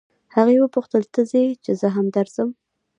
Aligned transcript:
هغې 0.35 0.57
وپوښتل 0.59 1.03
ته 1.13 1.21
ځې 1.31 1.43
چې 1.63 1.71
زه 1.81 1.87
هم 1.95 2.05
درځم. 2.15 2.49